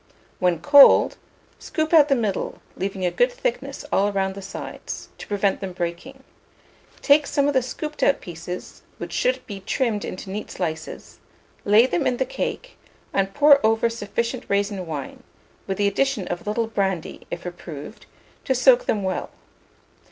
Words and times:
When 0.39 0.61
cold, 0.61 1.17
scoop 1.59 1.93
out 1.93 2.07
the 2.07 2.15
middle, 2.15 2.59
leaving 2.75 3.05
a 3.05 3.11
good 3.11 3.31
thickness 3.31 3.85
all 3.91 4.11
round 4.11 4.33
the 4.33 4.41
sides, 4.41 5.09
to 5.19 5.27
prevent 5.27 5.61
them 5.61 5.73
breaking; 5.73 6.23
take 7.03 7.27
some 7.27 7.47
of 7.47 7.53
the 7.53 7.61
scooped 7.61 8.01
out 8.01 8.19
pieces, 8.19 8.81
which 8.97 9.11
should 9.13 9.45
be 9.45 9.59
trimmed 9.59 10.03
into 10.03 10.31
neat 10.31 10.49
slices; 10.49 11.19
lay 11.65 11.85
them 11.85 12.07
in 12.07 12.17
the 12.17 12.25
cake, 12.25 12.77
and 13.13 13.35
pour 13.35 13.63
over 13.63 13.91
sufficient 13.91 14.43
raisin 14.47 14.87
wine, 14.87 15.21
with 15.67 15.77
the 15.77 15.87
addition 15.87 16.27
of 16.29 16.41
a 16.41 16.49
little 16.49 16.65
brandy, 16.65 17.27
if 17.29 17.45
approved, 17.45 18.07
to 18.45 18.55
soak 18.55 18.85
them 18.87 19.03
well. 19.03 19.29